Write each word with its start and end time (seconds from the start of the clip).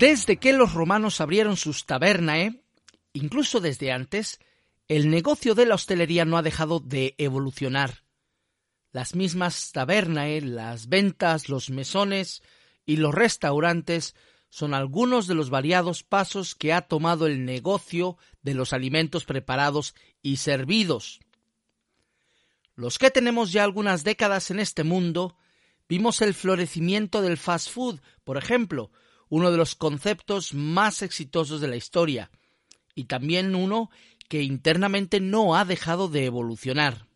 Desde 0.00 0.38
que 0.38 0.54
los 0.54 0.72
romanos 0.72 1.20
abrieron 1.20 1.58
sus 1.58 1.84
tabernae, 1.84 2.64
incluso 3.12 3.60
desde 3.60 3.92
antes, 3.92 4.40
el 4.88 5.10
negocio 5.10 5.54
de 5.54 5.66
la 5.66 5.74
hostelería 5.74 6.24
no 6.24 6.38
ha 6.38 6.42
dejado 6.42 6.80
de 6.80 7.14
evolucionar. 7.18 8.02
Las 8.92 9.14
mismas 9.14 9.72
tabernae, 9.72 10.40
las 10.40 10.88
ventas, 10.88 11.50
los 11.50 11.68
mesones 11.68 12.42
y 12.86 12.96
los 12.96 13.14
restaurantes 13.14 14.14
son 14.48 14.72
algunos 14.72 15.26
de 15.26 15.34
los 15.34 15.50
variados 15.50 16.02
pasos 16.02 16.54
que 16.54 16.72
ha 16.72 16.80
tomado 16.80 17.26
el 17.26 17.44
negocio 17.44 18.16
de 18.40 18.54
los 18.54 18.72
alimentos 18.72 19.26
preparados 19.26 19.94
y 20.22 20.38
servidos. 20.38 21.20
Los 22.74 22.98
que 22.98 23.10
tenemos 23.10 23.52
ya 23.52 23.64
algunas 23.64 24.02
décadas 24.02 24.50
en 24.50 24.60
este 24.60 24.82
mundo, 24.82 25.36
vimos 25.90 26.22
el 26.22 26.32
florecimiento 26.32 27.20
del 27.20 27.36
fast 27.36 27.68
food, 27.68 28.00
por 28.24 28.38
ejemplo, 28.38 28.90
uno 29.30 29.50
de 29.50 29.56
los 29.56 29.74
conceptos 29.74 30.52
más 30.52 31.00
exitosos 31.00 31.62
de 31.62 31.68
la 31.68 31.76
historia, 31.76 32.30
y 32.94 33.04
también 33.04 33.54
uno 33.54 33.90
que 34.28 34.42
internamente 34.42 35.20
no 35.20 35.56
ha 35.56 35.64
dejado 35.64 36.08
de 36.08 36.26
evolucionar. 36.26 37.06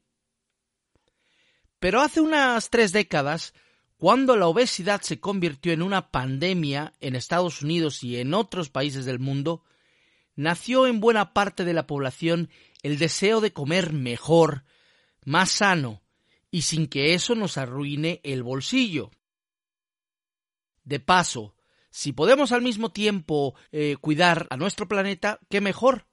Pero 1.79 2.01
hace 2.01 2.23
unas 2.23 2.71
tres 2.71 2.93
décadas 2.93 3.53
cuando 3.99 4.37
la 4.37 4.47
obesidad 4.47 5.01
se 5.03 5.21
convirtió 5.21 5.73
en 5.73 5.83
una 5.83 6.11
pandemia 6.11 6.95
en 7.01 7.17
Estados 7.17 7.63
Unidos 7.63 8.03
y 8.03 8.17
en 8.17 8.35
otros 8.35 8.71
países 8.71 9.05
del 9.05 9.19
mundo, 9.19 9.65
nació 10.37 10.87
en 10.87 11.01
buena 11.01 11.33
parte 11.33 11.65
de 11.65 11.75
la 11.75 11.87
población 11.87 12.51
el 12.83 12.99
deseo 12.99 13.41
de 13.41 13.53
comer 13.53 13.93
mejor, 13.93 14.65
más 15.25 15.51
sano, 15.51 16.03
y 16.51 16.63
sin 16.63 16.87
que 16.87 17.15
eso 17.15 17.35
nos 17.35 17.57
arruine 17.57 18.21
el 18.25 18.43
bolsillo. 18.43 19.11
De 20.85 21.01
paso, 21.01 21.55
si 21.95 22.13
podemos 22.13 22.51
al 22.51 22.61
mismo 22.61 22.91
tiempo 22.91 23.55
eh, 23.71 23.97
cuidar 24.01 24.49
a 24.51 24.57
nuestro 24.57 24.89
planeta, 24.89 25.39
qué 25.49 25.61
mejor. 25.61 26.09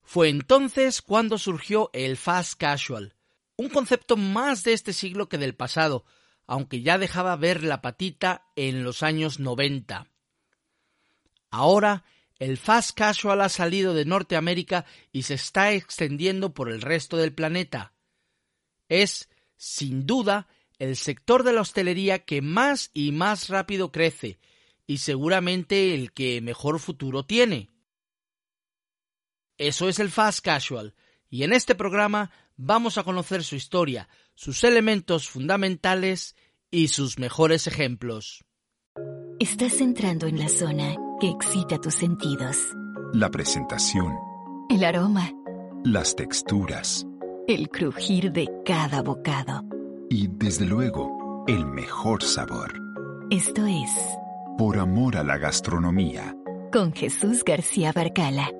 Fue 0.00 0.30
entonces 0.30 1.02
cuando 1.02 1.36
surgió 1.36 1.90
el 1.92 2.16
fast 2.16 2.58
casual, 2.58 3.14
un 3.56 3.68
concepto 3.68 4.16
más 4.16 4.64
de 4.64 4.72
este 4.72 4.94
siglo 4.94 5.28
que 5.28 5.36
del 5.36 5.54
pasado, 5.54 6.06
aunque 6.46 6.80
ya 6.80 6.96
dejaba 6.96 7.36
ver 7.36 7.62
la 7.62 7.82
patita 7.82 8.48
en 8.56 8.84
los 8.84 9.02
años 9.02 9.38
90. 9.38 10.08
Ahora, 11.50 12.04
el 12.38 12.56
fast 12.56 12.96
casual 12.96 13.42
ha 13.42 13.50
salido 13.50 13.92
de 13.92 14.06
Norteamérica 14.06 14.86
y 15.12 15.24
se 15.24 15.34
está 15.34 15.72
extendiendo 15.72 16.54
por 16.54 16.70
el 16.70 16.80
resto 16.80 17.18
del 17.18 17.34
planeta. 17.34 17.92
Es, 18.88 19.28
sin 19.58 20.06
duda, 20.06 20.48
el 20.78 20.96
sector 20.96 21.42
de 21.42 21.52
la 21.52 21.60
hostelería 21.60 22.20
que 22.20 22.42
más 22.42 22.90
y 22.94 23.12
más 23.12 23.48
rápido 23.48 23.92
crece, 23.92 24.38
y 24.86 24.98
seguramente 24.98 25.94
el 25.94 26.12
que 26.12 26.40
mejor 26.40 26.78
futuro 26.78 27.24
tiene. 27.24 27.70
Eso 29.58 29.88
es 29.88 29.98
el 29.98 30.10
fast 30.10 30.44
casual, 30.44 30.94
y 31.28 31.42
en 31.42 31.52
este 31.52 31.74
programa 31.74 32.30
vamos 32.56 32.96
a 32.96 33.04
conocer 33.04 33.44
su 33.44 33.56
historia, 33.56 34.08
sus 34.34 34.64
elementos 34.64 35.28
fundamentales 35.28 36.36
y 36.70 36.88
sus 36.88 37.18
mejores 37.18 37.66
ejemplos. 37.66 38.44
Estás 39.40 39.80
entrando 39.80 40.26
en 40.26 40.38
la 40.38 40.48
zona 40.48 40.94
que 41.20 41.28
excita 41.28 41.78
tus 41.80 41.94
sentidos. 41.94 42.56
La 43.12 43.30
presentación. 43.30 44.12
El 44.70 44.84
aroma. 44.84 45.32
Las 45.84 46.16
texturas. 46.16 47.06
El 47.46 47.68
crujir 47.68 48.32
de 48.32 48.48
cada 48.64 49.02
bocado. 49.02 49.67
Y 50.10 50.28
desde 50.28 50.64
luego, 50.64 51.44
el 51.46 51.66
mejor 51.66 52.22
sabor. 52.22 52.72
Esto 53.30 53.66
es... 53.66 53.90
Por 54.56 54.78
amor 54.78 55.16
a 55.16 55.22
la 55.22 55.36
gastronomía. 55.36 56.34
Con 56.72 56.92
Jesús 56.92 57.44
García 57.44 57.92
Barcala. 57.92 58.50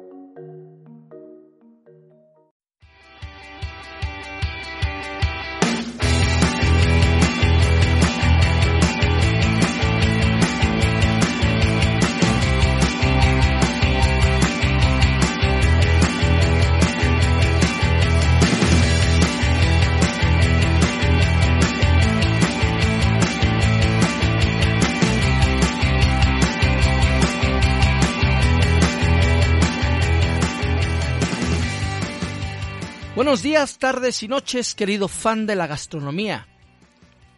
Buenos 33.29 33.43
días, 33.43 33.79
tardes 33.79 34.23
y 34.23 34.27
noches, 34.27 34.75
querido 34.75 35.07
fan 35.07 35.45
de 35.45 35.55
la 35.55 35.67
gastronomía. 35.67 36.49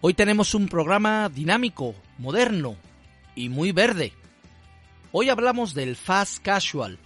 Hoy 0.00 0.14
tenemos 0.14 0.54
un 0.54 0.68
programa 0.68 1.28
dinámico, 1.28 1.96
moderno 2.16 2.76
y 3.34 3.48
muy 3.48 3.72
verde. 3.72 4.12
Hoy 5.10 5.30
hablamos 5.30 5.74
del 5.74 5.96
fast 5.96 6.44
casual, 6.44 7.00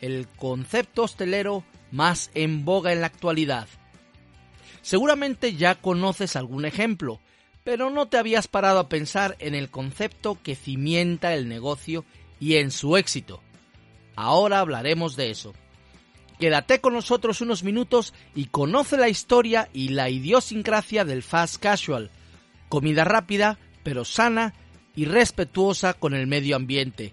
el 0.00 0.26
concepto 0.26 1.02
hostelero 1.02 1.64
más 1.90 2.30
en 2.32 2.64
boga 2.64 2.94
en 2.94 3.02
la 3.02 3.08
actualidad. 3.08 3.68
Seguramente 4.80 5.54
ya 5.54 5.74
conoces 5.74 6.34
algún 6.34 6.64
ejemplo, 6.64 7.20
pero 7.62 7.90
no 7.90 8.08
te 8.08 8.16
habías 8.16 8.48
parado 8.48 8.78
a 8.78 8.88
pensar 8.88 9.36
en 9.40 9.54
el 9.54 9.68
concepto 9.68 10.38
que 10.42 10.56
cimienta 10.56 11.34
el 11.34 11.46
negocio 11.46 12.06
y 12.40 12.56
en 12.56 12.70
su 12.70 12.96
éxito. 12.96 13.42
Ahora 14.16 14.60
hablaremos 14.60 15.14
de 15.14 15.30
eso. 15.30 15.52
Quédate 16.40 16.80
con 16.80 16.94
nosotros 16.94 17.42
unos 17.42 17.62
minutos 17.62 18.14
y 18.34 18.46
conoce 18.46 18.96
la 18.96 19.10
historia 19.10 19.68
y 19.74 19.90
la 19.90 20.08
idiosincrasia 20.08 21.04
del 21.04 21.22
fast 21.22 21.62
casual. 21.62 22.10
Comida 22.70 23.04
rápida, 23.04 23.58
pero 23.82 24.06
sana 24.06 24.54
y 24.96 25.04
respetuosa 25.04 25.92
con 25.92 26.14
el 26.14 26.26
medio 26.26 26.56
ambiente, 26.56 27.12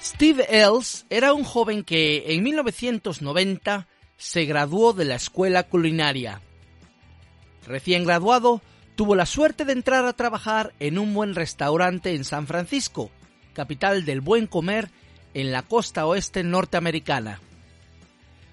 Steve 0.03 0.45
Ells 0.50 1.06
era 1.09 1.33
un 1.33 1.45
joven 1.45 1.83
que 1.83 2.34
en 2.34 2.43
1990 2.43 3.89
se 4.19 4.45
graduó 4.45 4.93
de 4.93 5.06
la 5.06 5.15
escuela 5.15 5.62
culinaria. 5.62 6.43
Recién 7.67 8.05
graduado, 8.05 8.61
tuvo 8.97 9.15
la 9.15 9.25
suerte 9.25 9.65
de 9.65 9.73
entrar 9.73 10.05
a 10.05 10.12
trabajar 10.12 10.75
en 10.79 10.99
un 10.99 11.15
buen 11.15 11.34
restaurante 11.34 12.15
en 12.15 12.25
San 12.25 12.47
Francisco, 12.47 13.11
capital 13.53 14.05
del 14.05 14.21
buen 14.21 14.47
comer 14.47 14.91
en 15.34 15.53
la 15.53 15.62
costa 15.62 16.06
oeste 16.06 16.43
norteamericana. 16.43 17.41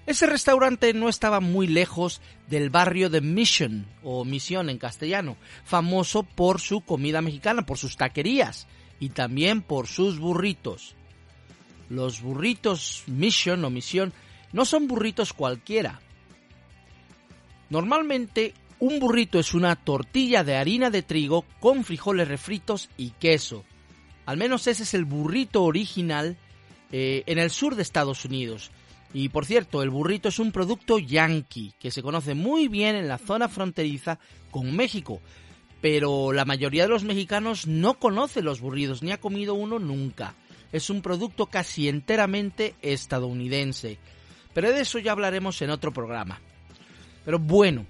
Ese 0.06 0.26
restaurante 0.26 0.94
no 0.94 1.10
estaba 1.10 1.40
muy 1.40 1.66
lejos 1.66 2.22
del 2.48 2.70
barrio 2.70 3.10
de 3.10 3.20
Mission, 3.20 3.86
o 4.02 4.24
Misión 4.24 4.70
en 4.70 4.78
castellano, 4.78 5.36
famoso 5.64 6.22
por 6.22 6.60
su 6.60 6.80
comida 6.80 7.20
mexicana, 7.20 7.66
por 7.66 7.76
sus 7.76 7.98
taquerías 7.98 8.66
y 9.00 9.10
también 9.10 9.60
por 9.60 9.86
sus 9.86 10.18
burritos. 10.18 10.94
Los 11.90 12.22
burritos 12.22 13.04
Mission 13.06 13.64
o 13.66 13.70
Misión 13.70 14.14
no 14.52 14.64
son 14.64 14.88
burritos 14.88 15.34
cualquiera. 15.34 16.00
Normalmente 17.68 18.54
un 18.78 19.00
burrito 19.00 19.38
es 19.38 19.52
una 19.52 19.76
tortilla 19.76 20.42
de 20.42 20.56
harina 20.56 20.88
de 20.88 21.02
trigo 21.02 21.44
con 21.60 21.84
frijoles 21.84 22.28
refritos 22.28 22.88
y 22.96 23.10
queso. 23.10 23.64
Al 24.28 24.36
menos 24.36 24.66
ese 24.66 24.82
es 24.82 24.92
el 24.92 25.06
burrito 25.06 25.62
original 25.62 26.36
eh, 26.92 27.22
en 27.24 27.38
el 27.38 27.48
sur 27.48 27.76
de 27.76 27.80
Estados 27.80 28.26
Unidos. 28.26 28.70
Y 29.14 29.30
por 29.30 29.46
cierto, 29.46 29.82
el 29.82 29.88
burrito 29.88 30.28
es 30.28 30.38
un 30.38 30.52
producto 30.52 30.98
yankee 30.98 31.72
que 31.80 31.90
se 31.90 32.02
conoce 32.02 32.34
muy 32.34 32.68
bien 32.68 32.94
en 32.94 33.08
la 33.08 33.16
zona 33.16 33.48
fronteriza 33.48 34.18
con 34.50 34.76
México. 34.76 35.22
Pero 35.80 36.34
la 36.34 36.44
mayoría 36.44 36.82
de 36.82 36.90
los 36.90 37.04
mexicanos 37.04 37.66
no 37.66 37.94
conoce 37.94 38.42
los 38.42 38.60
burritos 38.60 39.02
ni 39.02 39.12
ha 39.12 39.18
comido 39.18 39.54
uno 39.54 39.78
nunca. 39.78 40.34
Es 40.72 40.90
un 40.90 41.00
producto 41.00 41.46
casi 41.46 41.88
enteramente 41.88 42.74
estadounidense. 42.82 43.96
Pero 44.52 44.70
de 44.70 44.82
eso 44.82 44.98
ya 44.98 45.12
hablaremos 45.12 45.62
en 45.62 45.70
otro 45.70 45.90
programa. 45.90 46.38
Pero 47.24 47.38
bueno, 47.38 47.86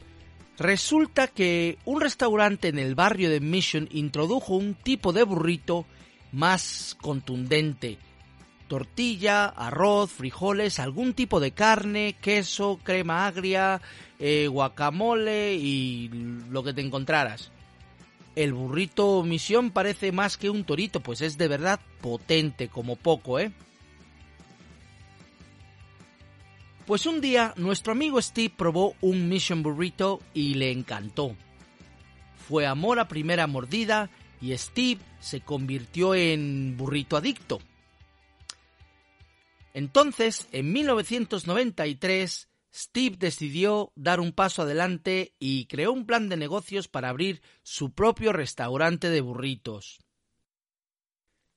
Resulta 0.59 1.29
que 1.29 1.79
un 1.85 2.01
restaurante 2.01 2.67
en 2.67 2.81
el 2.81 2.97
barrio 2.97 3.31
de 3.31 3.39
Mission 3.39 3.89
introdujo 3.93 4.57
un 4.57 4.75
tipo 4.75 5.13
de 5.13 5.23
burrito 5.23 5.87
más 6.33 6.97
contundente. 7.01 7.99
Tortilla, 8.69 9.47
arroz, 9.47 10.13
frijoles, 10.13 10.79
algún 10.79 11.15
tipo 11.15 11.41
de 11.41 11.53
carne, 11.53 12.17
queso, 12.21 12.79
crema 12.83 13.27
agria, 13.27 13.81
eh, 14.19 14.47
guacamole 14.47 15.55
y 15.55 16.09
lo 16.51 16.63
que 16.63 16.75
te 16.75 16.83
encontraras. 16.83 17.51
El 18.37 18.53
burrito 18.53 19.23
Misión 19.23 19.71
parece 19.71 20.13
más 20.13 20.37
que 20.37 20.51
un 20.51 20.65
torito, 20.65 21.01
pues 21.01 21.23
es 21.23 21.39
de 21.39 21.49
verdad 21.49 21.81
potente 22.01 22.69
como 22.69 22.97
poco, 22.97 23.39
¿eh? 23.39 23.53
Pues 26.89 27.05
un 27.05 27.21
día 27.21 27.53
nuestro 27.57 27.93
amigo 27.93 28.23
Steve 28.23 28.55
probó 28.57 28.95
un 29.03 29.29
Mission 29.29 29.63
Burrito 29.63 30.23
y 30.33 30.55
le 30.55 30.73
encantó. 30.73 31.37
Fue 32.49 32.67
amor 32.67 32.99
a 32.99 33.09
primera 33.09 33.47
mordida 33.47 34.09
y 34.41 34.57
Steve 34.57 35.01
se 35.21 35.41
convirtió 35.41 36.15
en 36.15 36.77
burrito 36.77 37.17
adicto. 37.17 37.61
Entonces, 39.75 40.49
en 40.53 40.73
1993, 40.73 42.49
Steve 42.75 43.17
decidió 43.19 43.93
dar 43.97 44.21
un 44.21 44.33
paso 44.33 44.63
adelante 44.63 45.35
y 45.39 45.67
creó 45.67 45.93
un 45.93 46.07
plan 46.07 46.29
de 46.29 46.37
negocios 46.37 46.89
para 46.89 47.09
abrir 47.09 47.43
su 47.63 47.93
propio 47.93 48.33
restaurante 48.33 49.11
de 49.11 49.21
burritos. 49.21 49.99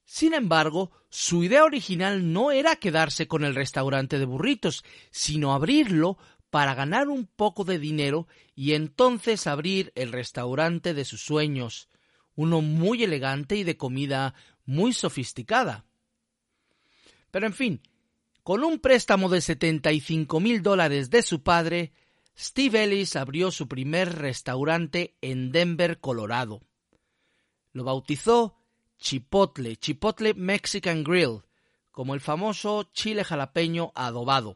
Sin 0.05 0.33
embargo, 0.33 0.91
su 1.09 1.43
idea 1.43 1.63
original 1.63 2.33
no 2.33 2.51
era 2.51 2.75
quedarse 2.75 3.27
con 3.27 3.43
el 3.45 3.55
restaurante 3.55 4.19
de 4.19 4.25
burritos, 4.25 4.83
sino 5.09 5.53
abrirlo 5.53 6.17
para 6.49 6.75
ganar 6.75 7.07
un 7.07 7.27
poco 7.27 7.63
de 7.63 7.79
dinero 7.79 8.27
y 8.53 8.73
entonces 8.73 9.47
abrir 9.47 9.91
el 9.95 10.11
restaurante 10.11 10.93
de 10.93 11.05
sus 11.05 11.21
sueños, 11.21 11.87
uno 12.35 12.61
muy 12.61 13.03
elegante 13.03 13.55
y 13.55 13.63
de 13.63 13.77
comida 13.77 14.33
muy 14.65 14.93
sofisticada. 14.93 15.85
Pero 17.31 17.45
en 17.47 17.53
fin, 17.53 17.81
con 18.43 18.63
un 18.63 18.79
préstamo 18.79 19.29
de 19.29 19.41
75 19.41 20.39
mil 20.39 20.61
dólares 20.61 21.09
de 21.09 21.21
su 21.21 21.43
padre, 21.43 21.93
Steve 22.37 22.83
Ellis 22.83 23.15
abrió 23.15 23.51
su 23.51 23.67
primer 23.67 24.17
restaurante 24.17 25.15
en 25.21 25.51
Denver, 25.51 25.99
Colorado. 25.99 26.61
Lo 27.71 27.83
bautizó 27.83 28.57
Chipotle, 28.97 29.77
Chipotle 29.77 30.33
Mexican 30.33 31.03
Grill, 31.03 31.41
como 31.91 32.13
el 32.13 32.21
famoso 32.21 32.89
chile 32.93 33.23
jalapeño 33.23 33.91
adobado. 33.95 34.55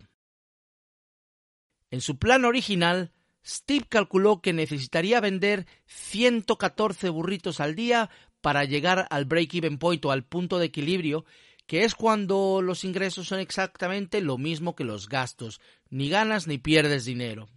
En 1.91 2.01
su 2.01 2.17
plan 2.17 2.45
original, 2.45 3.13
Steve 3.45 3.85
calculó 3.87 4.41
que 4.41 4.53
necesitaría 4.53 5.19
vender 5.19 5.67
114 5.85 7.09
burritos 7.09 7.59
al 7.59 7.75
día 7.75 8.09
para 8.41 8.65
llegar 8.65 9.07
al 9.09 9.25
break-even 9.25 9.77
point 9.77 10.03
o 10.05 10.11
al 10.11 10.25
punto 10.25 10.57
de 10.57 10.65
equilibrio, 10.65 11.25
que 11.67 11.83
es 11.83 11.95
cuando 11.95 12.61
los 12.61 12.83
ingresos 12.83 13.27
son 13.27 13.39
exactamente 13.39 14.21
lo 14.21 14.37
mismo 14.37 14.75
que 14.75 14.83
los 14.83 15.09
gastos, 15.09 15.61
ni 15.89 16.09
ganas 16.09 16.47
ni 16.47 16.57
pierdes 16.57 17.05
dinero. 17.05 17.47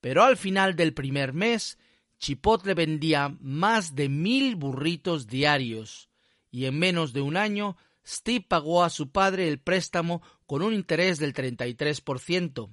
Pero 0.00 0.24
al 0.24 0.36
final 0.36 0.76
del 0.76 0.94
primer 0.94 1.32
mes, 1.32 1.78
Chipotle 2.18 2.74
vendía 2.74 3.36
más 3.40 3.94
de 3.94 4.08
mil 4.08 4.56
burritos 4.56 5.26
diarios, 5.26 6.08
y 6.50 6.64
en 6.64 6.78
menos 6.78 7.12
de 7.12 7.20
un 7.20 7.36
año, 7.36 7.76
Steve 8.06 8.44
pagó 8.46 8.84
a 8.84 8.90
su 8.90 9.10
padre 9.10 9.48
el 9.48 9.58
préstamo 9.58 10.22
con 10.46 10.62
un 10.62 10.72
interés 10.72 11.18
del 11.18 11.34
33%. 11.34 12.70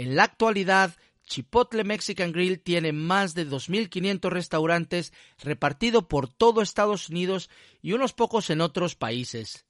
En 0.00 0.16
la 0.16 0.22
actualidad, 0.22 0.96
Chipotle 1.26 1.84
Mexican 1.84 2.32
Grill 2.32 2.62
tiene 2.62 2.90
más 2.90 3.34
de 3.34 3.46
2.500 3.46 4.30
restaurantes 4.30 5.12
repartidos 5.40 6.06
por 6.06 6.26
todo 6.26 6.62
Estados 6.62 7.10
Unidos 7.10 7.50
y 7.82 7.92
unos 7.92 8.14
pocos 8.14 8.48
en 8.48 8.62
otros 8.62 8.96
países. 8.96 9.66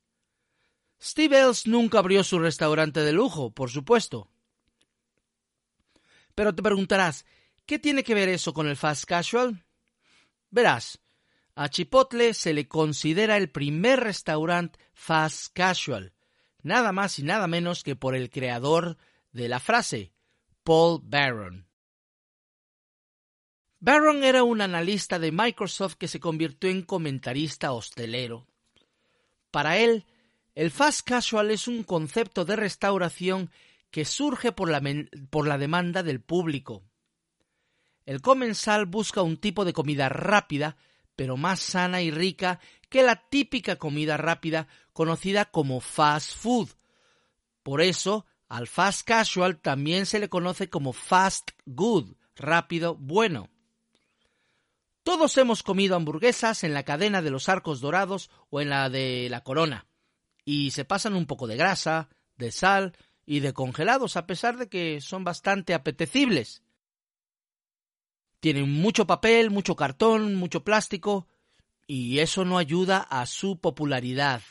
Steve 1.02 1.40
Ells 1.40 1.66
nunca 1.66 1.98
abrió 1.98 2.22
su 2.22 2.38
restaurante 2.38 3.00
de 3.00 3.10
lujo, 3.10 3.50
por 3.50 3.70
supuesto. 3.70 4.30
Pero 6.36 6.54
te 6.54 6.62
preguntarás, 6.62 7.26
¿qué 7.66 7.80
tiene 7.80 8.04
que 8.04 8.14
ver 8.14 8.28
eso 8.28 8.54
con 8.54 8.68
el 8.68 8.76
fast 8.76 9.06
casual? 9.06 9.64
Verás, 10.48 11.00
a 11.56 11.68
Chipotle 11.70 12.34
se 12.34 12.54
le 12.54 12.68
considera 12.68 13.36
el 13.36 13.50
primer 13.50 13.98
restaurante 13.98 14.78
fast 14.94 15.52
casual, 15.52 16.12
nada 16.62 16.92
más 16.92 17.18
y 17.18 17.24
nada 17.24 17.48
menos 17.48 17.82
que 17.82 17.96
por 17.96 18.14
el 18.14 18.30
creador 18.30 18.96
de 19.32 19.48
la 19.48 19.58
frase 19.58 20.12
Paul 20.62 21.00
Barron. 21.02 21.66
Barron 23.78 24.24
era 24.24 24.42
un 24.42 24.60
analista 24.60 25.18
de 25.18 25.32
Microsoft 25.32 25.94
que 25.94 26.06
se 26.06 26.20
convirtió 26.20 26.68
en 26.68 26.82
comentarista 26.82 27.72
hostelero. 27.72 28.46
Para 29.50 29.78
él, 29.78 30.04
el 30.54 30.70
fast 30.70 31.08
casual 31.08 31.50
es 31.50 31.66
un 31.66 31.82
concepto 31.82 32.44
de 32.44 32.56
restauración 32.56 33.50
que 33.90 34.04
surge 34.04 34.52
por 34.52 34.70
la, 34.70 34.82
por 35.30 35.48
la 35.48 35.56
demanda 35.56 36.02
del 36.02 36.20
público. 36.20 36.84
El 38.04 38.20
comensal 38.20 38.84
busca 38.84 39.22
un 39.22 39.38
tipo 39.38 39.64
de 39.64 39.72
comida 39.72 40.08
rápida, 40.10 40.76
pero 41.16 41.36
más 41.36 41.60
sana 41.60 42.02
y 42.02 42.10
rica 42.10 42.60
que 42.88 43.02
la 43.02 43.28
típica 43.28 43.76
comida 43.76 44.16
rápida 44.18 44.68
conocida 44.92 45.46
como 45.46 45.80
fast 45.80 46.36
food. 46.36 46.68
Por 47.62 47.80
eso, 47.80 48.26
al 48.50 48.66
fast 48.66 49.06
casual 49.06 49.60
también 49.60 50.06
se 50.06 50.18
le 50.18 50.28
conoce 50.28 50.68
como 50.68 50.92
fast 50.92 51.52
good, 51.66 52.16
rápido, 52.34 52.96
bueno. 52.96 53.48
Todos 55.04 55.38
hemos 55.38 55.62
comido 55.62 55.94
hamburguesas 55.94 56.64
en 56.64 56.74
la 56.74 56.82
cadena 56.82 57.22
de 57.22 57.30
los 57.30 57.48
arcos 57.48 57.80
dorados 57.80 58.28
o 58.50 58.60
en 58.60 58.68
la 58.68 58.90
de 58.90 59.28
la 59.30 59.44
corona, 59.44 59.86
y 60.44 60.72
se 60.72 60.84
pasan 60.84 61.14
un 61.14 61.26
poco 61.26 61.46
de 61.46 61.56
grasa, 61.56 62.08
de 62.38 62.50
sal 62.50 62.96
y 63.24 63.38
de 63.38 63.52
congelados, 63.52 64.16
a 64.16 64.26
pesar 64.26 64.56
de 64.56 64.68
que 64.68 65.00
son 65.00 65.22
bastante 65.22 65.72
apetecibles. 65.72 66.64
Tienen 68.40 68.68
mucho 68.68 69.06
papel, 69.06 69.50
mucho 69.50 69.76
cartón, 69.76 70.34
mucho 70.34 70.64
plástico, 70.64 71.28
y 71.86 72.18
eso 72.18 72.44
no 72.44 72.58
ayuda 72.58 72.98
a 72.98 73.26
su 73.26 73.60
popularidad. 73.60 74.42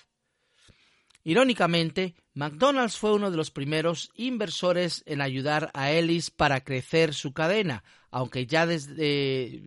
Irónicamente, 1.25 2.15
McDonald's 2.39 2.97
fue 2.97 3.11
uno 3.11 3.31
de 3.31 3.35
los 3.35 3.51
primeros 3.51 4.11
inversores 4.15 5.03
en 5.05 5.19
ayudar 5.19 5.71
a 5.73 5.91
Ellis 5.91 6.31
para 6.31 6.63
crecer 6.63 7.13
su 7.13 7.33
cadena, 7.33 7.83
aunque 8.11 8.47
ya 8.47 8.65
desde, 8.65 9.61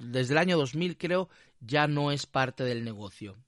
desde 0.00 0.32
el 0.32 0.38
año 0.38 0.58
2000 0.58 0.98
creo 0.98 1.28
ya 1.60 1.86
no 1.86 2.10
es 2.10 2.26
parte 2.26 2.64
del 2.64 2.82
negocio. 2.82 3.38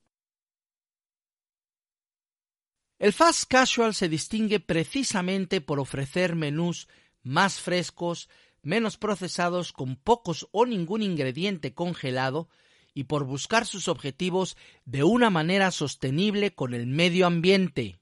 El 3.01 3.13
fast 3.13 3.51
casual 3.51 3.95
se 3.95 4.09
distingue 4.09 4.61
precisamente 4.61 5.61
por 5.61 5.81
ofrecer 5.81 6.37
menús 6.37 6.87
más 7.25 7.59
frescos, 7.59 8.29
menos 8.63 8.97
procesados, 8.97 9.73
con 9.73 9.97
pocos 9.97 10.47
o 10.53 10.67
ningún 10.67 11.03
ingrediente 11.03 11.75
congelado 11.75 12.49
y 12.95 13.05
por 13.05 13.25
buscar 13.25 13.67
sus 13.67 13.89
objetivos 13.89 14.57
de 14.85 15.03
una 15.03 15.31
manera 15.31 15.73
sostenible 15.73 16.55
con 16.55 16.75
el 16.75 16.87
medio 16.87 17.27
ambiente. 17.27 17.99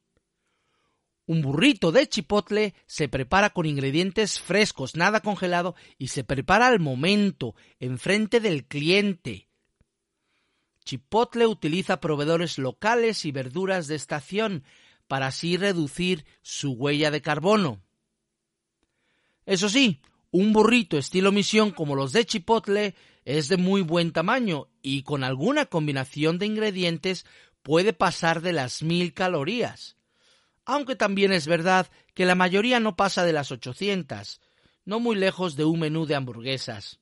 Un 1.30 1.42
burrito 1.42 1.92
de 1.92 2.08
chipotle 2.08 2.74
se 2.86 3.08
prepara 3.08 3.50
con 3.50 3.64
ingredientes 3.64 4.40
frescos, 4.40 4.96
nada 4.96 5.20
congelado, 5.20 5.76
y 5.96 6.08
se 6.08 6.24
prepara 6.24 6.66
al 6.66 6.80
momento, 6.80 7.54
enfrente 7.78 8.40
del 8.40 8.66
cliente. 8.66 9.48
Chipotle 10.84 11.46
utiliza 11.46 12.00
proveedores 12.00 12.58
locales 12.58 13.24
y 13.24 13.30
verduras 13.30 13.86
de 13.86 13.94
estación 13.94 14.64
para 15.06 15.28
así 15.28 15.56
reducir 15.56 16.24
su 16.42 16.72
huella 16.72 17.12
de 17.12 17.22
carbono. 17.22 17.80
Eso 19.46 19.68
sí, 19.68 20.00
un 20.32 20.52
burrito 20.52 20.98
estilo 20.98 21.30
misión 21.30 21.70
como 21.70 21.94
los 21.94 22.10
de 22.10 22.26
Chipotle 22.26 22.96
es 23.24 23.46
de 23.46 23.56
muy 23.56 23.82
buen 23.82 24.10
tamaño 24.10 24.66
y 24.82 25.04
con 25.04 25.22
alguna 25.22 25.66
combinación 25.66 26.40
de 26.40 26.46
ingredientes 26.46 27.24
puede 27.62 27.92
pasar 27.92 28.40
de 28.40 28.52
las 28.52 28.82
mil 28.82 29.14
calorías. 29.14 29.99
Aunque 30.70 30.94
también 30.94 31.32
es 31.32 31.48
verdad 31.48 31.90
que 32.14 32.24
la 32.24 32.36
mayoría 32.36 32.78
no 32.78 32.94
pasa 32.94 33.24
de 33.24 33.32
las 33.32 33.50
800, 33.50 34.40
no 34.84 35.00
muy 35.00 35.16
lejos 35.16 35.56
de 35.56 35.64
un 35.64 35.80
menú 35.80 36.06
de 36.06 36.14
hamburguesas. 36.14 37.00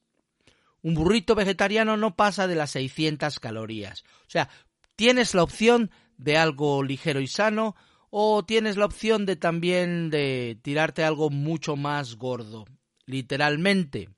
Un 0.80 0.94
burrito 0.94 1.34
vegetariano 1.34 1.98
no 1.98 2.16
pasa 2.16 2.46
de 2.46 2.54
las 2.54 2.70
600 2.70 3.38
calorías. 3.38 4.04
O 4.22 4.30
sea, 4.30 4.48
tienes 4.96 5.34
la 5.34 5.42
opción 5.42 5.90
de 6.16 6.38
algo 6.38 6.82
ligero 6.82 7.20
y 7.20 7.26
sano 7.26 7.76
o 8.08 8.42
tienes 8.42 8.78
la 8.78 8.87
opción 8.87 9.26
de 9.26 9.37
también 9.37 10.08
de 10.08 10.58
tirarte 10.62 11.04
algo 11.04 11.28
mucho 11.28 11.76
más 11.76 12.14
gordo 12.14 12.64
literalmente. 13.04 14.08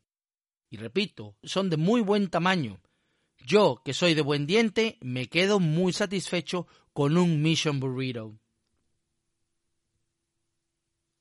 Y 0.70 0.76
repito, 0.76 1.36
son 1.42 1.70
de 1.70 1.76
muy 1.76 2.02
buen 2.02 2.28
tamaño. 2.28 2.80
Yo, 3.44 3.82
que 3.84 3.94
soy 3.94 4.14
de 4.14 4.22
buen 4.22 4.46
diente, 4.46 4.96
me 5.00 5.26
quedo 5.26 5.58
muy 5.58 5.92
satisfecho 5.92 6.68
con 6.92 7.16
un 7.16 7.42
Mission 7.42 7.80
Burrito. 7.80 8.39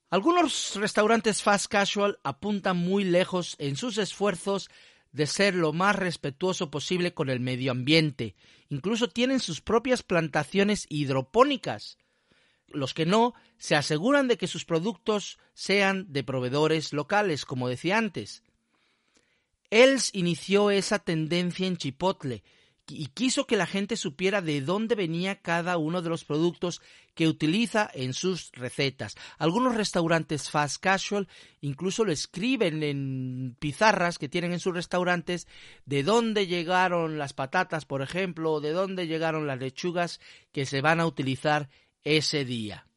Algunos 0.09 0.75
restaurantes 0.75 1.43
fast 1.43 1.67
casual 1.67 2.19
apuntan 2.23 2.77
muy 2.77 3.03
lejos 3.03 3.55
en 3.59 3.75
sus 3.75 3.99
esfuerzos 3.99 4.69
de 5.11 5.27
ser 5.27 5.53
lo 5.53 5.71
más 5.71 5.95
respetuoso 5.95 6.71
posible 6.71 7.13
con 7.13 7.29
el 7.29 7.39
medio 7.39 7.71
ambiente. 7.71 8.35
Incluso 8.69 9.07
tienen 9.09 9.39
sus 9.39 9.61
propias 9.61 10.01
plantaciones 10.01 10.87
hidropónicas. 10.89 11.97
Los 12.67 12.95
que 12.95 13.05
no 13.05 13.33
se 13.57 13.75
aseguran 13.75 14.27
de 14.27 14.37
que 14.37 14.47
sus 14.47 14.65
productos 14.65 15.37
sean 15.53 16.11
de 16.11 16.23
proveedores 16.23 16.91
locales, 16.91 17.45
como 17.45 17.69
decía 17.69 17.97
antes. 17.97 18.43
Els 19.69 20.09
inició 20.13 20.71
esa 20.71 20.97
tendencia 20.97 21.67
en 21.67 21.77
Chipotle 21.77 22.43
y 22.89 23.08
quiso 23.08 23.46
que 23.46 23.58
la 23.58 23.65
gente 23.65 23.96
supiera 23.98 24.41
de 24.41 24.62
dónde 24.62 24.96
venía 24.96 25.41
cada 25.41 25.77
uno 25.77 26.01
de 26.01 26.10
los 26.10 26.25
productos 26.25 26.81
que 27.13 27.27
utiliza 27.27 27.89
en 27.93 28.13
sus 28.13 28.51
recetas. 28.53 29.15
Algunos 29.38 29.75
restaurantes 29.75 30.50
fast 30.50 30.81
casual 30.81 31.27
incluso 31.62 32.05
lo 32.05 32.12
escriben 32.12 32.81
en 32.84 33.55
pizarras 33.60 34.17
que 34.17 34.29
tienen 34.29 34.53
en 34.53 34.60
sus 34.60 34.74
restaurantes 34.74 35.48
de 35.86 36.03
dónde 36.03 36.48
llegaron 36.48 37.17
las 37.17 37.34
patatas, 37.34 37.86
por 37.86 38.01
ejemplo, 38.01 38.53
o 38.53 38.62
de 38.62 38.72
dónde 38.72 39.08
llegaron 39.08 39.48
las 39.48 39.60
lechugas 39.60 40.19
que 40.51 40.65
se 40.65 40.81
van 40.81 41.00
a 41.00 41.05
utilizar 41.05 41.69
ese 42.03 42.46
día. 42.46 42.88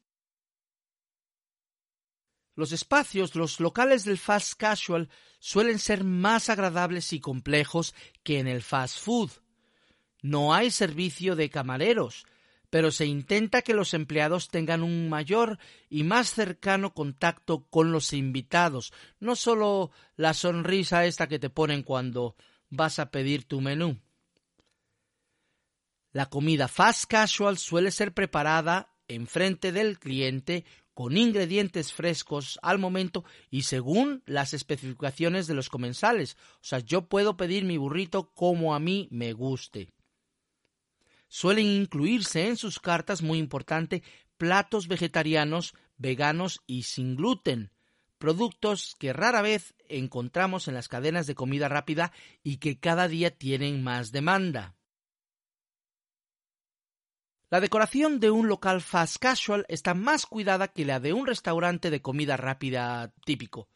Los 2.55 2.71
espacios, 2.71 3.35
los 3.35 3.59
locales 3.59 4.05
del 4.05 4.19
fast 4.19 4.53
casual 4.53 5.09
suelen 5.39 5.79
ser 5.79 6.03
más 6.03 6.49
agradables 6.49 7.11
y 7.11 7.19
complejos 7.19 7.95
que 8.23 8.39
en 8.39 8.47
el 8.47 8.61
fast 8.61 8.99
food. 8.99 9.42
No 10.23 10.53
hay 10.53 10.71
servicio 10.71 11.35
de 11.35 11.49
camareros, 11.49 12.25
pero 12.69 12.91
se 12.91 13.05
intenta 13.05 13.61
que 13.61 13.75
los 13.75 13.93
empleados 13.93 14.47
tengan 14.47 14.81
un 14.81 15.09
mayor 15.09 15.59
y 15.89 16.03
más 16.03 16.29
cercano 16.29 16.93
contacto 16.93 17.67
con 17.69 17.91
los 17.91 18.13
invitados, 18.13 18.93
no 19.19 19.35
solo 19.35 19.91
la 20.15 20.33
sonrisa 20.33 21.05
esta 21.05 21.27
que 21.27 21.37
te 21.37 21.51
ponen 21.51 21.83
cuando 21.83 22.35
vas 22.69 22.97
a 22.97 23.11
pedir 23.11 23.43
tu 23.43 23.61
menú. 23.61 23.99
La 26.13 26.27
comida 26.27 26.67
fast 26.67 27.05
casual 27.05 27.57
suele 27.57 27.91
ser 27.91 28.13
preparada 28.13 28.95
enfrente 29.07 29.71
del 29.71 29.99
cliente 29.99 30.63
con 30.93 31.17
ingredientes 31.17 31.91
frescos 31.91 32.59
al 32.61 32.79
momento 32.79 33.25
y 33.49 33.63
según 33.63 34.23
las 34.25 34.53
especificaciones 34.53 35.47
de 35.47 35.53
los 35.53 35.69
comensales. 35.69 36.37
O 36.55 36.63
sea, 36.63 36.79
yo 36.79 37.09
puedo 37.09 37.35
pedir 37.35 37.65
mi 37.65 37.77
burrito 37.77 38.31
como 38.31 38.73
a 38.73 38.79
mí 38.79 39.07
me 39.11 39.33
guste. 39.33 39.89
Suelen 41.35 41.65
incluirse 41.65 42.47
en 42.47 42.57
sus 42.57 42.79
cartas, 42.79 43.23
muy 43.23 43.39
importante, 43.39 44.03
platos 44.37 44.87
vegetarianos, 44.87 45.73
veganos 45.97 46.61
y 46.67 46.83
sin 46.83 47.15
gluten, 47.15 47.71
productos 48.19 48.95
que 48.99 49.13
rara 49.13 49.41
vez 49.41 49.73
encontramos 49.89 50.67
en 50.67 50.75
las 50.75 50.89
cadenas 50.89 51.25
de 51.25 51.33
comida 51.33 51.69
rápida 51.69 52.11
y 52.43 52.57
que 52.57 52.79
cada 52.79 53.07
día 53.07 53.35
tienen 53.35 53.81
más 53.81 54.11
demanda. 54.11 54.75
La 57.49 57.61
decoración 57.61 58.19
de 58.19 58.29
un 58.29 58.47
local 58.47 58.79
fast 58.79 59.17
casual 59.17 59.65
está 59.69 59.95
más 59.95 60.27
cuidada 60.27 60.67
que 60.67 60.85
la 60.85 60.99
de 60.99 61.13
un 61.13 61.25
restaurante 61.25 61.89
de 61.89 62.03
comida 62.03 62.37
rápida 62.37 63.11
típico. 63.25 63.69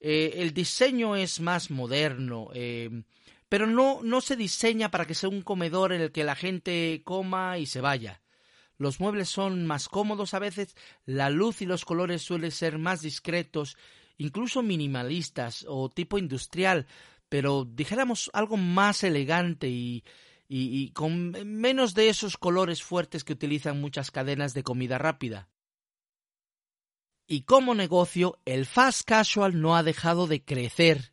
Eh, 0.00 0.36
el 0.36 0.54
diseño 0.54 1.16
es 1.16 1.38
más 1.38 1.70
moderno, 1.70 2.48
eh, 2.54 3.04
pero 3.52 3.66
no, 3.66 4.00
no 4.02 4.22
se 4.22 4.34
diseña 4.34 4.90
para 4.90 5.04
que 5.04 5.12
sea 5.12 5.28
un 5.28 5.42
comedor 5.42 5.92
en 5.92 6.00
el 6.00 6.10
que 6.10 6.24
la 6.24 6.34
gente 6.34 7.02
coma 7.04 7.58
y 7.58 7.66
se 7.66 7.82
vaya. 7.82 8.22
Los 8.78 8.98
muebles 8.98 9.28
son 9.28 9.66
más 9.66 9.90
cómodos 9.90 10.32
a 10.32 10.38
veces, 10.38 10.74
la 11.04 11.28
luz 11.28 11.60
y 11.60 11.66
los 11.66 11.84
colores 11.84 12.22
suelen 12.22 12.50
ser 12.50 12.78
más 12.78 13.02
discretos, 13.02 13.76
incluso 14.16 14.62
minimalistas 14.62 15.66
o 15.68 15.90
tipo 15.90 16.16
industrial, 16.16 16.86
pero 17.28 17.66
dijéramos 17.66 18.30
algo 18.32 18.56
más 18.56 19.04
elegante 19.04 19.68
y, 19.68 20.02
y, 20.48 20.88
con 20.92 21.32
menos 21.44 21.92
de 21.92 22.08
esos 22.08 22.38
colores 22.38 22.82
fuertes 22.82 23.22
que 23.22 23.34
utilizan 23.34 23.82
muchas 23.82 24.10
cadenas 24.10 24.54
de 24.54 24.62
comida 24.62 24.96
rápida. 24.96 25.50
Y 27.26 27.42
como 27.42 27.74
negocio, 27.74 28.38
el 28.46 28.64
fast 28.64 29.02
casual 29.02 29.60
no 29.60 29.76
ha 29.76 29.82
dejado 29.82 30.26
de 30.26 30.42
crecer 30.42 31.12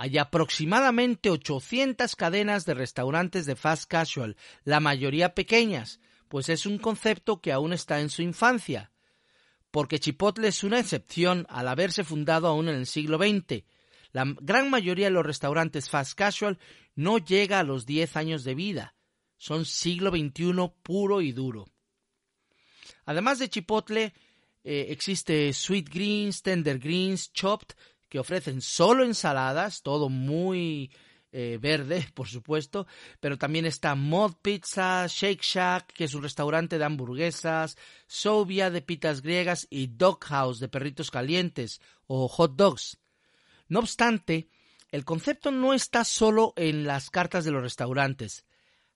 hay 0.00 0.16
aproximadamente 0.16 1.28
800 1.28 2.16
cadenas 2.16 2.64
de 2.64 2.72
restaurantes 2.72 3.44
de 3.44 3.54
fast 3.54 3.84
casual, 3.84 4.34
la 4.64 4.80
mayoría 4.80 5.34
pequeñas, 5.34 6.00
pues 6.28 6.48
es 6.48 6.64
un 6.64 6.78
concepto 6.78 7.42
que 7.42 7.52
aún 7.52 7.74
está 7.74 8.00
en 8.00 8.08
su 8.08 8.22
infancia. 8.22 8.92
Porque 9.70 9.98
Chipotle 9.98 10.48
es 10.48 10.64
una 10.64 10.78
excepción 10.78 11.44
al 11.50 11.68
haberse 11.68 12.02
fundado 12.02 12.48
aún 12.48 12.70
en 12.70 12.76
el 12.76 12.86
siglo 12.86 13.18
XX. 13.18 13.64
La 14.12 14.24
gran 14.40 14.70
mayoría 14.70 15.08
de 15.08 15.10
los 15.10 15.26
restaurantes 15.26 15.90
fast 15.90 16.14
casual 16.14 16.58
no 16.94 17.18
llega 17.18 17.58
a 17.58 17.62
los 17.62 17.84
10 17.84 18.16
años 18.16 18.42
de 18.42 18.54
vida. 18.54 18.94
Son 19.36 19.66
siglo 19.66 20.12
XXI 20.12 20.54
puro 20.82 21.20
y 21.20 21.32
duro. 21.32 21.66
Además 23.04 23.38
de 23.38 23.50
Chipotle, 23.50 24.14
eh, 24.64 24.86
existe 24.88 25.52
Sweet 25.52 25.90
Greens, 25.92 26.42
Tender 26.42 26.78
Greens, 26.78 27.30
Chopped, 27.34 27.74
que 28.10 28.18
ofrecen 28.18 28.60
solo 28.60 29.04
ensaladas, 29.04 29.82
todo 29.82 30.10
muy 30.10 30.90
eh, 31.32 31.58
verde, 31.62 32.06
por 32.14 32.28
supuesto, 32.28 32.86
pero 33.20 33.38
también 33.38 33.64
está 33.64 33.94
Mod 33.94 34.34
Pizza, 34.42 35.06
Shake 35.06 35.42
Shack, 35.42 35.92
que 35.92 36.04
es 36.04 36.14
un 36.14 36.22
restaurante 36.22 36.76
de 36.76 36.84
hamburguesas, 36.84 37.78
Sovia 38.06 38.70
de 38.70 38.82
pitas 38.82 39.22
griegas 39.22 39.66
y 39.70 39.86
Dog 39.86 40.24
House 40.24 40.58
de 40.58 40.68
perritos 40.68 41.10
calientes 41.10 41.80
o 42.08 42.26
hot 42.28 42.56
dogs. 42.56 42.98
No 43.68 43.78
obstante, 43.78 44.50
el 44.90 45.04
concepto 45.04 45.52
no 45.52 45.72
está 45.72 46.04
solo 46.04 46.52
en 46.56 46.84
las 46.84 47.10
cartas 47.10 47.44
de 47.44 47.52
los 47.52 47.62
restaurantes. 47.62 48.44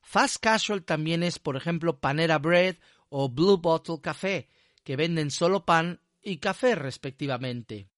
Fast 0.01 0.39
Casual 0.39 0.83
también 0.83 1.23
es, 1.23 1.39
por 1.39 1.57
ejemplo, 1.57 2.01
Panera 2.01 2.39
Bread 2.39 2.77
o 3.11 3.29
Blue 3.29 3.59
Bottle 3.59 4.01
Café, 4.03 4.49
que 4.83 4.97
venden 4.97 5.31
solo 5.31 5.65
pan 5.65 6.01
y 6.21 6.39
café 6.39 6.75
respectivamente. 6.75 7.89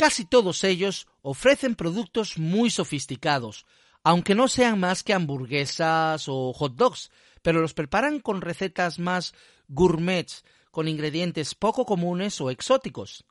Casi 0.00 0.24
todos 0.24 0.64
ellos 0.64 1.06
ofrecen 1.20 1.74
productos 1.74 2.38
muy 2.38 2.70
sofisticados, 2.70 3.66
aunque 4.02 4.34
no 4.34 4.48
sean 4.48 4.80
más 4.80 5.02
que 5.02 5.12
hamburguesas 5.12 6.24
o 6.26 6.54
hot 6.54 6.74
dogs, 6.74 7.10
pero 7.42 7.60
los 7.60 7.74
preparan 7.74 8.18
con 8.18 8.40
recetas 8.40 8.98
más 8.98 9.34
gourmets, 9.68 10.42
con 10.70 10.88
ingredientes 10.88 11.54
poco 11.54 11.84
comunes 11.84 12.40
o 12.40 12.48
exóticos. 12.48 13.26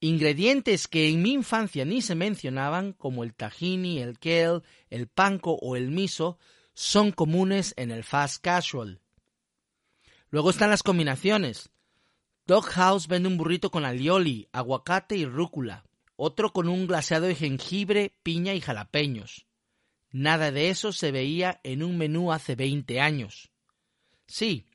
Ingredientes 0.00 0.88
que 0.88 1.08
en 1.08 1.22
mi 1.22 1.32
infancia 1.32 1.84
ni 1.84 2.02
se 2.02 2.16
mencionaban, 2.16 2.92
como 2.92 3.22
el 3.22 3.32
tahini, 3.32 4.00
el 4.00 4.18
kale, 4.18 4.62
el 4.90 5.06
panko 5.06 5.60
o 5.62 5.76
el 5.76 5.92
miso, 5.92 6.40
son 6.74 7.12
comunes 7.12 7.72
en 7.76 7.92
el 7.92 8.02
fast 8.02 8.42
casual. 8.42 9.00
Luego 10.28 10.50
están 10.50 10.70
las 10.70 10.82
combinaciones. 10.82 11.71
Dog 12.44 12.64
House 12.70 13.06
vende 13.06 13.28
un 13.28 13.36
burrito 13.36 13.70
con 13.70 13.84
alioli, 13.84 14.48
aguacate 14.52 15.16
y 15.16 15.24
rúcula, 15.24 15.84
otro 16.16 16.52
con 16.52 16.68
un 16.68 16.88
glaseado 16.88 17.26
de 17.26 17.36
jengibre, 17.36 18.18
piña 18.24 18.52
y 18.54 18.60
jalapeños. 18.60 19.46
Nada 20.10 20.50
de 20.50 20.68
eso 20.68 20.92
se 20.92 21.12
veía 21.12 21.60
en 21.62 21.84
un 21.84 21.96
menú 21.96 22.32
hace 22.32 22.56
20 22.56 23.00
años. 23.00 23.52
Sí, 24.26 24.66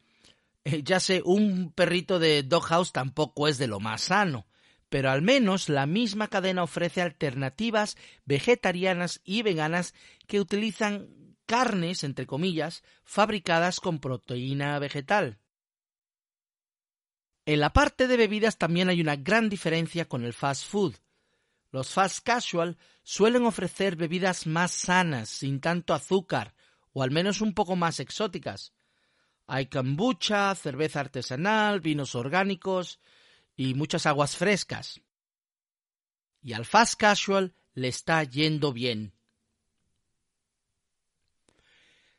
eh, 0.64 0.82
ya 0.82 1.02
sé, 1.02 1.22
un 1.26 1.74
perrito 1.74 2.20
de 2.20 2.42
Dog 2.44 2.64
House 2.64 2.94
tampoco 2.94 3.50
es 3.50 3.58
de 3.58 3.68
lo 3.68 3.82
más 3.82 4.04
sano, 4.04 4.48
pero 4.88 5.12
al 5.12 5.22
menos 5.22 5.68
la 5.68 5.86
misma 5.86 6.30
cadena 6.30 6.64
ofrece 6.64 7.02
alternativas 7.02 7.98
vegetarianas 8.24 9.20
y 9.26 9.42
veganas 9.42 9.94
que 10.26 10.40
utilizan 10.40 11.10
carnes, 11.46 12.06
entre 12.06 12.26
comillas, 12.26 12.84
fabricadas 13.04 13.82
con 13.82 14.00
proteína 14.00 14.80
vegetal. 14.80 15.38
En 17.48 17.62
la 17.62 17.72
parte 17.72 18.10
de 18.10 18.18
bebidas 18.18 18.58
también 18.58 18.90
hay 18.90 19.00
una 19.00 19.16
gran 19.16 19.48
diferencia 19.48 20.04
con 20.04 20.26
el 20.26 20.34
fast 20.34 20.70
food. 20.70 20.96
Los 21.72 21.94
fast 21.94 22.20
casual 22.22 22.78
suelen 23.04 23.46
ofrecer 23.46 23.96
bebidas 23.96 24.48
más 24.48 24.72
sanas, 24.72 25.30
sin 25.30 25.62
tanto 25.62 25.94
azúcar, 25.94 26.54
o 26.92 27.04
al 27.04 27.12
menos 27.12 27.40
un 27.40 27.54
poco 27.54 27.78
más 27.78 28.02
exóticas. 28.02 28.74
Hay 29.46 29.68
kombucha, 29.68 30.54
cerveza 30.56 31.00
artesanal, 31.00 31.80
vinos 31.80 32.16
orgánicos 32.16 33.00
y 33.56 33.76
muchas 33.76 34.06
aguas 34.08 34.36
frescas. 34.36 35.00
Y 36.42 36.52
al 36.52 36.66
fast 36.66 37.00
casual 37.00 37.56
le 37.76 37.88
está 37.88 38.26
yendo 38.26 38.74
bien. 38.74 39.14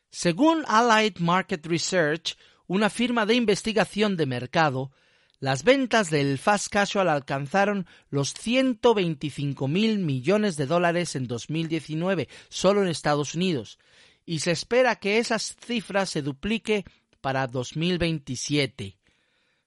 Según 0.09 0.65
Allied 0.67 1.19
Market 1.19 1.67
Research, 1.67 2.35
una 2.65 2.89
firma 2.89 3.27
de 3.27 3.35
investigación 3.35 4.17
de 4.17 4.25
mercado, 4.25 4.91
las 5.39 5.63
ventas 5.63 6.09
del 6.09 6.37
fast 6.37 6.67
casual 6.67 7.07
alcanzaron 7.07 7.87
los 8.09 8.33
125 8.33 9.67
mil 9.69 9.99
millones 9.99 10.57
de 10.57 10.65
dólares 10.65 11.15
en 11.15 11.27
2019, 11.27 12.27
solo 12.49 12.81
en 12.81 12.89
Estados 12.89 13.35
Unidos, 13.35 13.79
y 14.25 14.39
se 14.39 14.51
espera 14.51 14.97
que 14.97 15.17
esas 15.17 15.55
cifras 15.55 16.09
se 16.09 16.21
duplique 16.21 16.83
para 17.21 17.47
2027. 17.47 18.97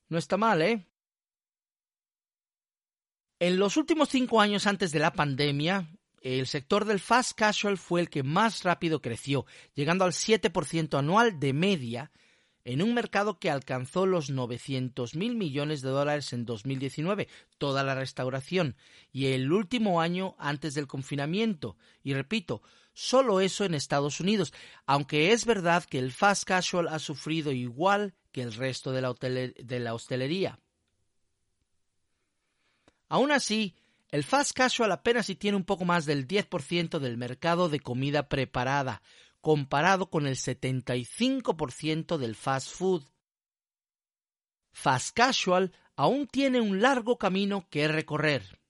No 0.08 0.18
está 0.18 0.36
mal, 0.36 0.60
¿eh? 0.60 0.86
En 3.38 3.58
los 3.58 3.76
últimos 3.76 4.10
cinco 4.10 4.40
años 4.40 4.66
antes 4.66 4.92
de 4.92 4.98
la 4.98 5.14
pandemia, 5.14 5.90
el 6.20 6.46
sector 6.46 6.84
del 6.84 7.00
fast 7.00 7.32
casual 7.32 7.78
fue 7.78 8.02
el 8.02 8.10
que 8.10 8.22
más 8.22 8.62
rápido 8.62 9.00
creció, 9.00 9.46
llegando 9.74 10.04
al 10.04 10.12
7% 10.12 10.98
anual 10.98 11.40
de 11.40 11.52
media 11.52 12.12
en 12.64 12.82
un 12.82 12.94
mercado 12.94 13.38
que 13.38 13.50
alcanzó 13.50 14.06
los 14.06 14.30
900 14.30 15.14
mil 15.14 15.36
millones 15.36 15.82
de 15.82 15.90
dólares 15.90 16.32
en 16.32 16.44
2019, 16.44 17.28
toda 17.58 17.82
la 17.82 17.94
restauración, 17.94 18.76
y 19.12 19.26
el 19.26 19.52
último 19.52 20.00
año 20.00 20.36
antes 20.38 20.74
del 20.74 20.86
confinamiento. 20.86 21.76
Y 22.02 22.14
repito, 22.14 22.62
solo 22.92 23.40
eso 23.40 23.64
en 23.64 23.74
Estados 23.74 24.20
Unidos, 24.20 24.52
aunque 24.86 25.32
es 25.32 25.44
verdad 25.44 25.84
que 25.84 25.98
el 25.98 26.12
fast 26.12 26.44
casual 26.44 26.88
ha 26.88 26.98
sufrido 26.98 27.52
igual 27.52 28.14
que 28.30 28.42
el 28.42 28.54
resto 28.54 28.92
de 28.92 29.02
la, 29.02 29.14
de 29.14 29.80
la 29.80 29.94
hostelería. 29.94 30.58
Aún 33.08 33.30
así, 33.30 33.76
el 34.08 34.24
fast 34.24 34.52
casual 34.52 34.92
apenas 34.92 35.26
si 35.26 35.34
tiene 35.34 35.56
un 35.56 35.64
poco 35.64 35.84
más 35.84 36.06
del 36.06 36.28
10% 36.28 36.98
del 36.98 37.16
mercado 37.16 37.68
de 37.68 37.80
comida 37.80 38.28
preparada, 38.28 39.02
comparado 39.42 40.08
con 40.08 40.26
el 40.26 40.36
75% 40.36 42.16
del 42.16 42.34
fast 42.34 42.74
food. 42.74 43.04
Fast 44.72 45.14
casual 45.14 45.72
aún 45.96 46.26
tiene 46.26 46.60
un 46.60 46.80
largo 46.80 47.18
camino 47.18 47.66
que 47.68 47.88
recorrer. 47.88 48.60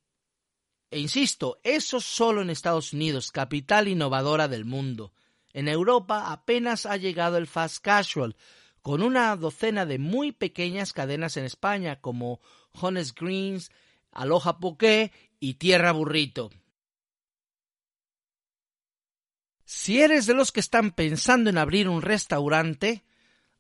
E 0.91 0.99
insisto, 0.99 1.61
eso 1.62 2.00
solo 2.00 2.43
en 2.43 2.50
Estados 2.50 2.93
Unidos, 2.93 3.31
capital 3.31 3.87
innovadora 3.87 4.49
del 4.49 4.64
mundo. 4.64 5.12
En 5.52 5.69
Europa 5.69 6.33
apenas 6.33 6.87
ha 6.87 6.97
llegado 6.97 7.37
el 7.37 7.47
fast 7.47 7.83
casual, 7.83 8.35
con 8.81 9.02
una 9.02 9.37
docena 9.37 9.87
de 9.87 9.99
muy 9.99 10.33
pequeñas 10.33 10.93
cadenas 10.93 11.37
en 11.37 11.45
España 11.45 12.00
como 12.00 12.41
Honest 12.73 13.19
Greens, 13.19 13.71
Aloha 14.11 14.59
Poké 14.59 15.12
y 15.38 15.55
Tierra 15.55 15.93
Burrito. 15.93 16.50
Si 19.75 20.02
eres 20.02 20.26
de 20.26 20.35
los 20.35 20.52
que 20.52 20.61
están 20.61 20.91
pensando 20.91 21.49
en 21.49 21.57
abrir 21.57 21.88
un 21.88 22.02
restaurante, 22.02 23.02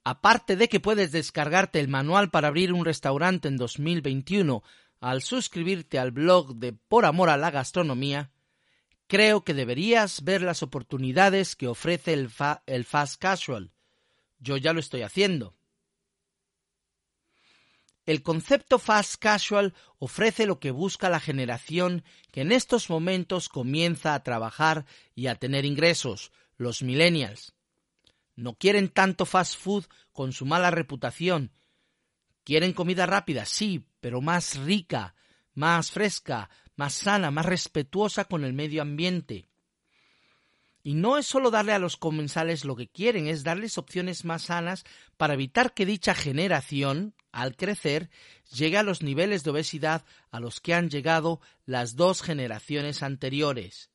aparte 0.04 0.56
de 0.56 0.68
que 0.68 0.78
puedes 0.78 1.10
descargarte 1.10 1.80
el 1.80 1.88
manual 1.88 2.30
para 2.30 2.48
abrir 2.48 2.74
un 2.74 2.84
restaurante 2.84 3.48
en 3.48 3.56
2021 3.56 4.62
al 5.00 5.22
suscribirte 5.22 5.98
al 5.98 6.10
blog 6.10 6.56
de 6.56 6.74
Por 6.74 7.06
Amor 7.06 7.30
a 7.30 7.38
la 7.38 7.50
Gastronomía, 7.50 8.30
creo 9.06 9.42
que 9.42 9.54
deberías 9.54 10.22
ver 10.22 10.42
las 10.42 10.62
oportunidades 10.62 11.56
que 11.56 11.66
ofrece 11.66 12.12
el, 12.12 12.28
Fast 12.28 13.18
Casual. 13.18 13.72
Yo 14.38 14.58
ya 14.58 14.74
lo 14.74 14.80
estoy 14.80 15.02
haciendo. 15.02 15.54
El 18.04 18.22
concepto 18.22 18.78
fast 18.78 19.16
casual 19.16 19.74
ofrece 19.98 20.46
lo 20.46 20.58
que 20.58 20.72
busca 20.72 21.08
la 21.08 21.20
generación 21.20 22.04
que 22.32 22.40
en 22.40 22.50
estos 22.50 22.90
momentos 22.90 23.48
comienza 23.48 24.14
a 24.14 24.22
trabajar 24.24 24.86
y 25.14 25.28
a 25.28 25.36
tener 25.36 25.64
ingresos, 25.64 26.32
los 26.56 26.82
millennials. 26.82 27.54
No 28.34 28.54
quieren 28.54 28.88
tanto 28.88 29.24
fast 29.24 29.56
food 29.56 29.84
con 30.12 30.32
su 30.32 30.46
mala 30.46 30.70
reputación. 30.70 31.52
Quieren 32.44 32.72
comida 32.72 33.06
rápida, 33.06 33.44
sí, 33.44 33.86
pero 34.00 34.20
más 34.20 34.56
rica, 34.56 35.14
más 35.54 35.92
fresca, 35.92 36.50
más 36.74 36.94
sana, 36.94 37.30
más 37.30 37.46
respetuosa 37.46 38.24
con 38.24 38.44
el 38.44 38.52
medio 38.52 38.82
ambiente. 38.82 39.48
Y 40.82 40.94
no 40.94 41.18
es 41.18 41.26
solo 41.26 41.52
darle 41.52 41.72
a 41.72 41.78
los 41.78 41.96
comensales 41.96 42.64
lo 42.64 42.74
que 42.74 42.88
quieren, 42.88 43.28
es 43.28 43.44
darles 43.44 43.78
opciones 43.78 44.24
más 44.24 44.42
sanas 44.42 44.84
para 45.16 45.34
evitar 45.34 45.72
que 45.74 45.86
dicha 45.86 46.14
generación, 46.14 47.14
al 47.32 47.56
crecer, 47.56 48.10
llegue 48.52 48.78
a 48.78 48.82
los 48.82 49.02
niveles 49.02 49.42
de 49.42 49.50
obesidad 49.50 50.04
a 50.30 50.38
los 50.38 50.60
que 50.60 50.74
han 50.74 50.90
llegado 50.90 51.40
las 51.64 51.96
dos 51.96 52.22
generaciones 52.22 53.02
anteriores. 53.02 53.90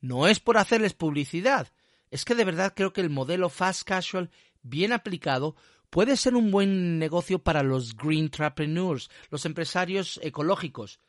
No 0.00 0.28
es 0.28 0.38
por 0.38 0.58
hacerles 0.58 0.94
publicidad, 0.94 1.72
es 2.10 2.24
que 2.24 2.34
de 2.34 2.44
verdad 2.44 2.74
creo 2.76 2.92
que 2.92 3.00
el 3.00 3.10
modelo 3.10 3.48
fast 3.48 3.82
casual, 3.82 4.30
bien 4.62 4.92
aplicado, 4.92 5.56
puede 5.90 6.16
ser 6.16 6.36
un 6.36 6.50
buen 6.50 6.98
negocio 6.98 7.38
para 7.38 7.62
los 7.62 7.96
green 7.96 8.24
entrepreneurs, 8.24 9.10
los 9.30 9.44
empresarios 9.46 10.20
ecológicos, 10.22 11.00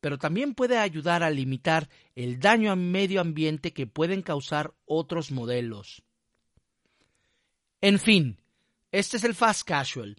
pero 0.00 0.18
también 0.18 0.54
puede 0.54 0.78
ayudar 0.78 1.22
a 1.22 1.30
limitar 1.30 1.88
el 2.14 2.38
daño 2.38 2.70
al 2.70 2.78
medio 2.78 3.20
ambiente 3.20 3.72
que 3.72 3.86
pueden 3.86 4.22
causar 4.22 4.74
otros 4.86 5.30
modelos. 5.30 6.02
En 7.80 7.98
fin, 7.98 8.40
este 8.92 9.16
es 9.16 9.24
el 9.24 9.34
Fast 9.34 9.66
Casual. 9.66 10.16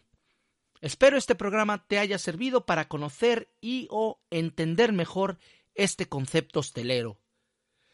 Espero 0.81 1.17
este 1.17 1.35
programa 1.35 1.85
te 1.85 1.99
haya 1.99 2.17
servido 2.17 2.65
para 2.65 2.87
conocer 2.87 3.49
y 3.59 3.87
o 3.91 4.21
entender 4.29 4.93
mejor 4.93 5.37
este 5.75 6.07
concepto 6.07 6.61
hostelero. 6.61 7.19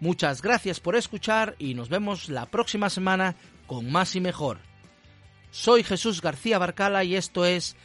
Muchas 0.02 0.42
gracias 0.42 0.82
por 0.82 0.98
escuchar 0.98 1.56
y 1.60 1.74
nos 1.74 1.88
vemos 1.88 2.28
la 2.28 2.46
próxima 2.46 2.90
semana 2.90 3.36
con 3.68 3.90
más 3.90 4.18
y 4.18 4.20
mejor. 4.20 4.58
Soy 5.52 5.84
Jesús 5.84 6.22
García 6.22 6.60
Barcala 6.60 7.06
y 7.06 7.16
esto 7.16 7.46
es 7.46 7.78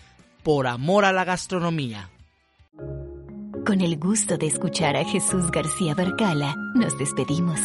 Por 0.43 0.67
Amor 0.67 1.05
a 1.05 1.13
la 1.13 1.25
Gastronomía. 1.25 2.11
Con 3.65 3.81
el 3.81 3.97
gusto 3.99 4.37
de 4.37 4.49
escuchar 4.49 4.97
a 4.97 5.05
Jesús 5.05 5.53
García 5.53 5.95
Barcala, 5.95 6.57
nos 6.75 6.99
despedimos. 6.99 7.61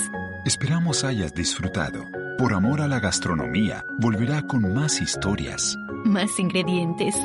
Esperamos 0.45 1.03
hayas 1.03 1.33
disfrutado. 1.33 2.03
Por 2.37 2.53
Amor 2.53 2.81
a 2.81 2.87
la 2.87 2.99
Gastronomía 2.99 3.83
volverá 3.99 4.45
con 4.45 4.71
más 4.73 5.01
historias 5.01 5.75
más 6.05 6.39
ingredientes 6.39 7.15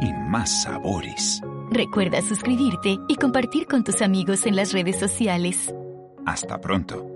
y 0.00 0.12
más 0.12 0.62
sabores. 0.62 1.40
Recuerda 1.70 2.22
suscribirte 2.22 2.98
y 3.08 3.16
compartir 3.16 3.66
con 3.66 3.84
tus 3.84 4.02
amigos 4.02 4.46
en 4.46 4.56
las 4.56 4.72
redes 4.72 4.98
sociales. 4.98 5.72
Hasta 6.26 6.60
pronto. 6.60 7.09